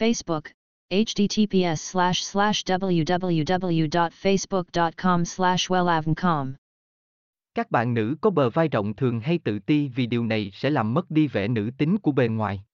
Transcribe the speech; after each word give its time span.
Facebook, 0.00 0.44
https 0.90 1.74
slash 1.74 2.22
slash 2.22 2.64
www.facebook.com 2.64 5.24
slash 5.24 5.70
wellavncom. 5.70 6.52
Các 7.54 7.70
bạn 7.70 7.94
nữ 7.94 8.16
có 8.20 8.30
bờ 8.30 8.50
vai 8.50 8.68
rộng 8.68 8.96
thường 8.96 9.20
hay 9.20 9.38
tự 9.38 9.58
ti 9.58 9.88
vì 9.88 10.06
điều 10.06 10.26
này 10.26 10.50
sẽ 10.54 10.70
làm 10.70 10.94
mất 10.94 11.10
đi 11.10 11.28
vẻ 11.28 11.48
nữ 11.48 11.70
tính 11.78 11.98
của 11.98 12.12
bề 12.12 12.28
ngoài. 12.28 12.64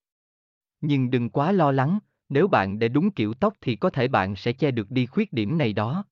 Nhưng 0.80 1.10
đừng 1.10 1.30
quá 1.30 1.52
lo 1.52 1.72
lắng, 1.72 1.98
nếu 2.28 2.48
bạn 2.48 2.78
để 2.78 2.88
đúng 2.88 3.10
kiểu 3.10 3.34
tóc 3.34 3.54
thì 3.60 3.76
có 3.76 3.90
thể 3.90 4.08
bạn 4.08 4.36
sẽ 4.36 4.52
che 4.52 4.70
được 4.70 4.90
đi 4.90 5.06
khuyết 5.06 5.32
điểm 5.32 5.58
này 5.58 5.72
đó. 5.72 6.04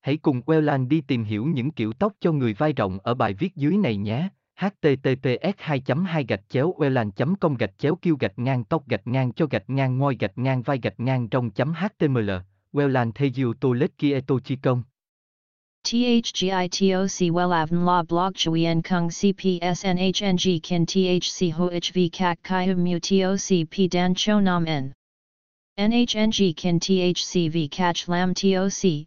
Hãy 0.00 0.16
cùng 0.16 0.40
Wellan 0.46 0.88
đi 0.88 1.00
tìm 1.00 1.24
hiểu 1.24 1.46
những 1.46 1.70
kiểu 1.70 1.92
tóc 1.92 2.12
cho 2.20 2.32
người 2.32 2.54
vai 2.54 2.72
rộng 2.72 2.98
ở 3.02 3.14
bài 3.14 3.34
viết 3.34 3.56
dưới 3.56 3.76
này 3.76 3.96
nhé 3.96 4.28
https 4.60 5.54
2 5.58 5.80
2 6.06 6.24
gạch 6.24 6.40
chéo 6.48 6.74
welan 6.78 7.10
com 7.40 7.56
gạch 7.56 7.78
chéo 7.78 7.94
kêu 8.02 8.16
gạch 8.20 8.38
ngang 8.38 8.64
tóc 8.64 8.88
gạch 8.88 9.06
ngang 9.06 9.32
cho 9.32 9.46
gạch 9.46 9.70
ngang 9.70 9.98
ngoi 9.98 10.16
gạch 10.20 10.38
ngang 10.38 10.62
vai 10.62 10.78
gạch 10.82 11.00
ngang 11.00 11.28
trong 11.28 11.50
chấm 11.50 11.72
html 11.72 12.30
welan 12.72 13.12
thejiu 13.12 13.52
to 13.60 13.68
kia 13.78 13.86
kieto 13.98 14.34
chi 14.44 14.56
công. 14.56 14.82
THGITOC 15.84 17.32
WELAVN 17.32 17.86
La 17.86 18.02
Blog 18.02 18.34
Chuyen 18.34 18.82
Kung 18.82 19.08
CPSNHNG 19.08 20.60
Kin 20.62 20.86
THC 20.86 21.52
HOHV 21.52 22.08
Kak 22.12 22.38
Kai 22.42 22.74
Mu 22.74 22.98
TOC 22.98 23.64
P 23.70 23.88
Dan 23.90 24.14
Cho 24.14 24.40
Nam 24.40 24.64
N 24.66 24.92
NHNG 25.78 26.54
Kin 26.56 26.78
THCV 26.78 27.70
cach 27.70 28.08
Lam 28.08 28.34
TOC 28.34 29.06